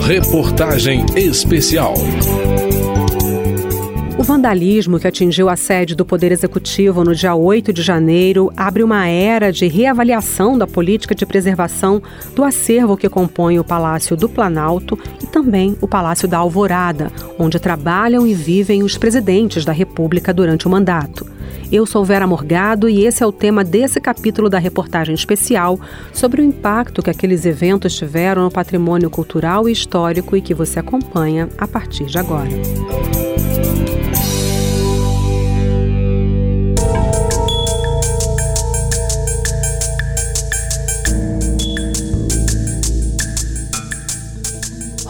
[0.00, 1.94] Reportagem especial.
[4.18, 8.82] O vandalismo que atingiu a sede do Poder Executivo no dia 8 de janeiro abre
[8.82, 12.02] uma era de reavaliação da política de preservação
[12.34, 17.58] do acervo que compõe o Palácio do Planalto e também o Palácio da Alvorada, onde
[17.58, 21.31] trabalham e vivem os presidentes da República durante o mandato.
[21.72, 25.80] Eu sou Vera Morgado e esse é o tema desse capítulo da reportagem especial
[26.12, 30.80] sobre o impacto que aqueles eventos tiveram no patrimônio cultural e histórico e que você
[30.80, 32.50] acompanha a partir de agora.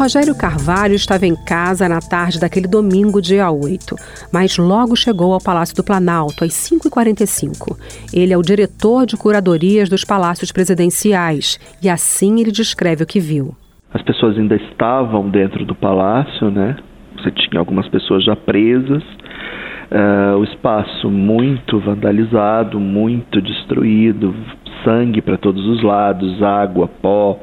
[0.00, 3.94] Rogério Carvalho estava em casa na tarde daquele domingo, dia 8,
[4.32, 7.76] mas logo chegou ao Palácio do Planalto às 5h45.
[8.10, 13.20] Ele é o diretor de curadorias dos palácios presidenciais e assim ele descreve o que
[13.20, 13.54] viu.
[13.92, 16.78] As pessoas ainda estavam dentro do palácio, né?
[17.18, 19.02] Você tinha algumas pessoas já presas.
[19.02, 24.34] Uh, o espaço muito vandalizado, muito destruído,
[24.82, 27.38] sangue para todos os lados, água, pó,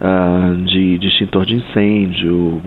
[0.00, 2.62] uh, de, de extintor de incêndio,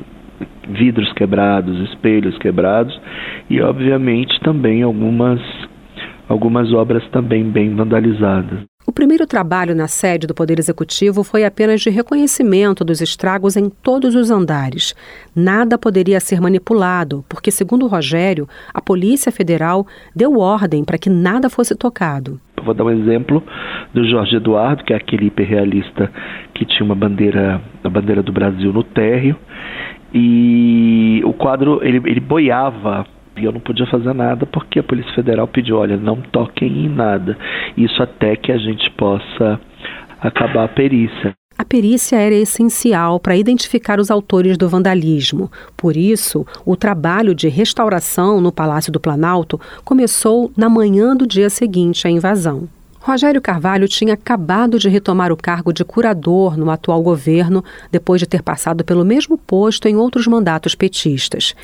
[0.70, 3.00] vidros quebrados, espelhos quebrados
[3.50, 5.40] e obviamente também algumas
[6.28, 8.60] algumas obras também bem vandalizadas.
[8.88, 13.70] O primeiro trabalho na sede do Poder Executivo foi apenas de reconhecimento dos estragos em
[13.70, 14.96] todos os andares.
[15.36, 19.86] Nada poderia ser manipulado, porque, segundo Rogério, a Polícia Federal
[20.16, 22.40] deu ordem para que nada fosse tocado.
[22.64, 23.44] Vou dar um exemplo
[23.94, 26.12] do Jorge Eduardo, que é aquele hiperrealista
[26.62, 29.36] que tinha uma bandeira, a bandeira do Brasil no térreo,
[30.14, 33.04] e o quadro ele, ele boiava
[33.36, 36.90] e eu não podia fazer nada porque a Polícia Federal pediu, olha, não toquem em
[36.90, 37.36] nada.
[37.76, 39.60] Isso até que a gente possa
[40.22, 41.34] acabar a perícia.
[41.58, 45.50] A perícia era essencial para identificar os autores do vandalismo.
[45.76, 51.50] Por isso, o trabalho de restauração no Palácio do Planalto começou na manhã do dia
[51.50, 52.68] seguinte à invasão.
[53.04, 58.28] Rogério Carvalho tinha acabado de retomar o cargo de curador no atual governo, depois de
[58.28, 61.56] ter passado pelo mesmo posto em outros mandatos petistas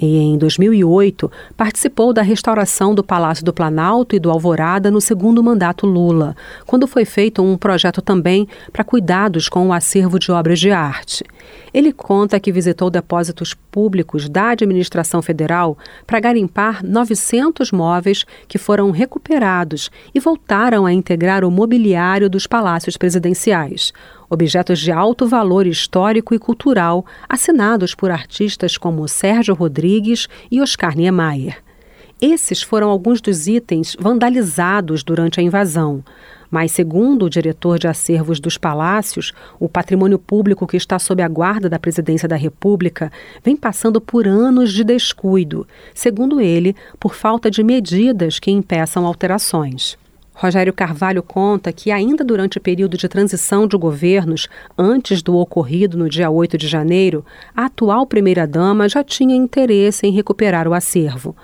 [0.00, 5.42] e, em 2008, participou da restauração do Palácio do Planalto e do Alvorada no segundo
[5.42, 6.36] mandato Lula,
[6.66, 11.24] quando foi feito um projeto também para cuidados com o acervo de obras de arte.
[11.72, 15.76] Ele conta que visitou depósitos públicos da administração federal
[16.06, 22.96] para garimpar 900 móveis que foram recuperados e voltaram a integrar o mobiliário dos palácios
[22.96, 23.92] presidenciais
[24.28, 30.96] objetos de alto valor histórico e cultural, assinados por artistas como Sérgio Rodrigues e Oscar
[30.96, 31.65] Niemeyer.
[32.20, 36.02] Esses foram alguns dos itens vandalizados durante a invasão.
[36.50, 41.28] Mas, segundo o diretor de acervos dos palácios, o patrimônio público que está sob a
[41.28, 43.12] guarda da Presidência da República
[43.44, 49.98] vem passando por anos de descuido, segundo ele, por falta de medidas que impeçam alterações.
[50.32, 55.98] Rogério Carvalho conta que, ainda durante o período de transição de governos, antes do ocorrido
[55.98, 61.34] no dia 8 de janeiro, a atual primeira-dama já tinha interesse em recuperar o acervo.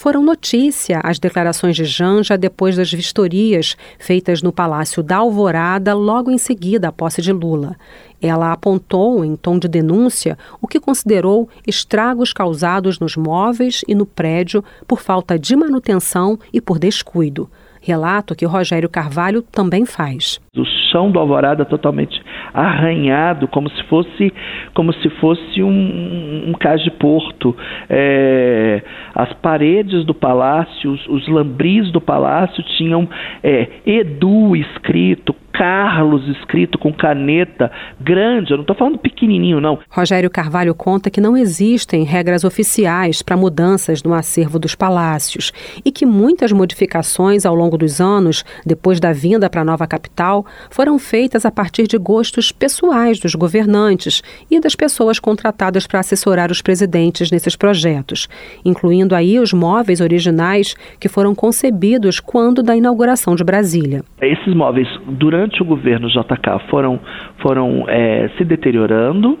[0.00, 6.30] Foram notícia as declarações de Janja depois das vistorias feitas no Palácio da Alvorada logo
[6.30, 7.74] em seguida à posse de Lula.
[8.22, 14.06] Ela apontou, em tom de denúncia, o que considerou estragos causados nos móveis e no
[14.06, 17.50] prédio por falta de manutenção e por descuido
[17.80, 20.40] relato que Rogério Carvalho também faz.
[20.56, 22.20] O chão do Alvorada totalmente
[22.52, 24.32] arranhado, como se fosse,
[24.74, 27.56] como se fosse um, um cais de porto.
[27.88, 28.82] É,
[29.14, 33.08] as paredes do palácio, os, os lambris do palácio tinham
[33.42, 37.68] é, Edu escrito, Carlos escrito com caneta
[38.00, 39.80] grande, eu não estou falando pequenininho, não.
[39.90, 45.52] Rogério Carvalho conta que não existem regras oficiais para mudanças no acervo dos palácios
[45.84, 50.46] e que muitas modificações ao longo dos anos, depois da vinda para a nova capital,
[50.70, 56.52] foram feitas a partir de gostos pessoais dos governantes e das pessoas contratadas para assessorar
[56.52, 58.28] os presidentes nesses projetos,
[58.64, 64.04] incluindo aí os móveis originais que foram concebidos quando da inauguração de Brasília.
[64.20, 67.00] Esses móveis, durante durante o governo JK foram,
[67.38, 69.38] foram é, se deteriorando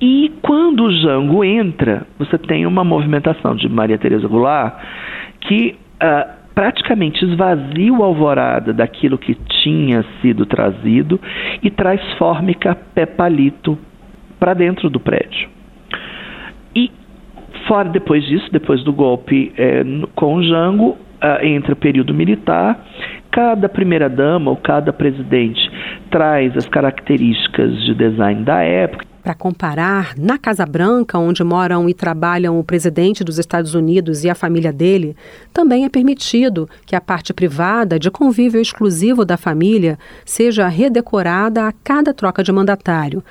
[0.00, 4.74] e quando o Jango entra, você tem uma movimentação de Maria Tereza Goulart
[5.40, 11.20] que uh, praticamente esvazia o Alvorada daquilo que tinha sido trazido
[11.62, 13.78] e traz fórmica pé palito
[14.38, 15.48] para dentro do prédio.
[16.74, 16.90] E
[17.68, 19.84] fora depois disso, depois do golpe é,
[20.14, 22.84] com o Jango, uh, entra o período militar
[23.32, 25.60] cada primeira-dama ou cada presidente
[26.10, 29.06] traz as características de design da época.
[29.22, 34.28] Para comparar, na Casa Branca, onde moram e trabalham o presidente dos Estados Unidos e
[34.28, 35.16] a família dele,
[35.52, 41.72] também é permitido que a parte privada, de convívio exclusivo da família, seja redecorada a
[41.84, 43.22] cada troca de mandatário.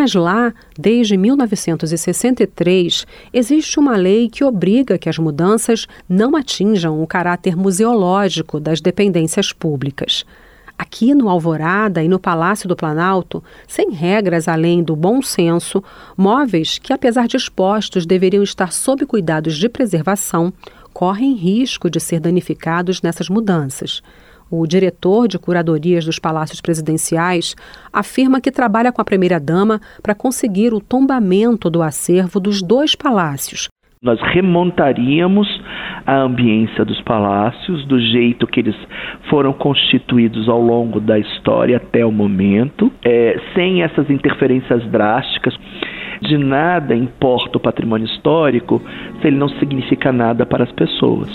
[0.00, 7.06] Mas lá, desde 1963, existe uma lei que obriga que as mudanças não atinjam o
[7.06, 10.24] caráter museológico das dependências públicas.
[10.78, 15.84] Aqui no Alvorada e no Palácio do Planalto, sem regras além do bom senso,
[16.16, 20.50] móveis que, apesar de expostos, deveriam estar sob cuidados de preservação,
[20.94, 24.02] correm risco de ser danificados nessas mudanças.
[24.50, 27.54] O diretor de curadorias dos palácios presidenciais
[27.92, 33.68] afirma que trabalha com a primeira-dama para conseguir o tombamento do acervo dos dois palácios,
[34.02, 35.46] nós remontaríamos
[36.06, 38.74] a ambiência dos palácios do jeito que eles
[39.28, 45.54] foram constituídos ao longo da história até o momento, é, sem essas interferências drásticas.
[46.22, 48.80] De nada importa o patrimônio histórico
[49.20, 51.28] se ele não significa nada para as pessoas.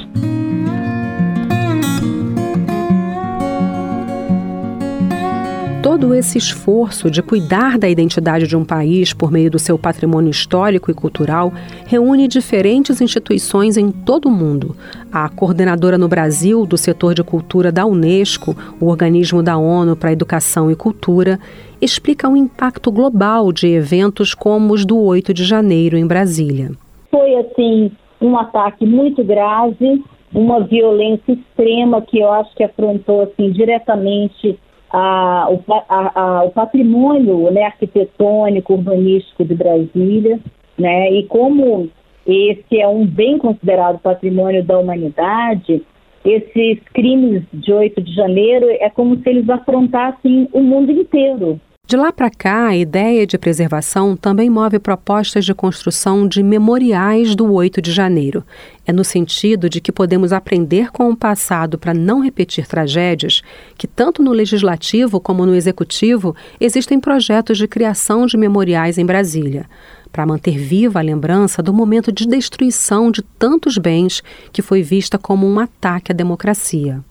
[5.95, 10.29] Todo esse esforço de cuidar da identidade de um país por meio do seu patrimônio
[10.29, 11.53] histórico e cultural
[11.87, 14.75] reúne diferentes instituições em todo o mundo.
[15.09, 20.11] A coordenadora no Brasil do setor de cultura da Unesco, o organismo da ONU para
[20.11, 21.39] Educação e Cultura,
[21.81, 26.71] explica o impacto global de eventos como os do 8 de janeiro em Brasília.
[27.09, 27.89] Foi assim
[28.19, 30.03] um ataque muito grave,
[30.33, 34.59] uma violência extrema que eu acho que afrontou assim diretamente
[34.95, 40.39] a, o, a, o patrimônio né, arquitetônico, urbanístico de Brasília,
[40.77, 41.89] né, e como
[42.25, 45.83] esse é um bem considerado patrimônio da humanidade,
[46.23, 51.59] esses crimes de 8 de janeiro é como se eles afrontassem o mundo inteiro.
[51.87, 57.35] De lá para cá, a ideia de preservação também move propostas de construção de memoriais
[57.35, 58.43] do 8 de janeiro.
[58.87, 63.43] É no sentido de que podemos aprender com o passado para não repetir tragédias
[63.77, 69.67] que, tanto no legislativo como no executivo, existem projetos de criação de memoriais em Brasília
[70.11, 75.19] para manter viva a lembrança do momento de destruição de tantos bens que foi vista
[75.19, 77.03] como um ataque à democracia.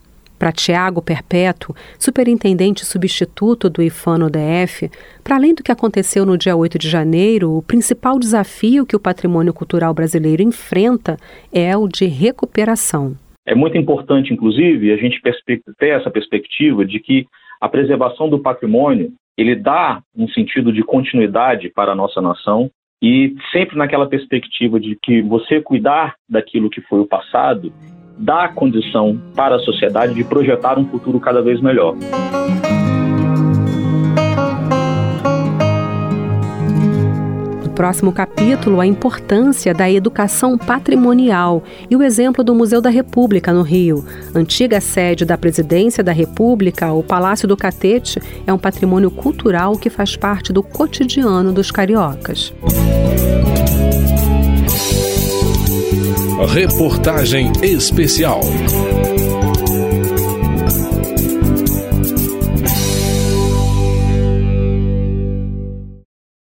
[0.44, 4.90] Para Tiago Perpétuo, superintendente substituto do IFANO DF,
[5.24, 9.00] para além do que aconteceu no dia 8 de janeiro, o principal desafio que o
[9.00, 11.16] patrimônio cultural brasileiro enfrenta
[11.50, 13.16] é o de recuperação.
[13.46, 15.18] É muito importante, inclusive, a gente
[15.78, 17.24] ter essa perspectiva de que
[17.58, 22.70] a preservação do patrimônio ele dá um sentido de continuidade para a nossa nação
[23.02, 27.72] e sempre naquela perspectiva de que você cuidar daquilo que foi o passado
[28.18, 31.96] dá condição para a sociedade de projetar um futuro cada vez melhor.
[37.62, 43.52] No próximo capítulo, a importância da educação patrimonial e o exemplo do Museu da República
[43.52, 44.04] no Rio.
[44.34, 49.90] Antiga sede da Presidência da República, o Palácio do Catete é um patrimônio cultural que
[49.90, 52.54] faz parte do cotidiano dos cariocas.
[56.46, 58.40] Reportagem especial.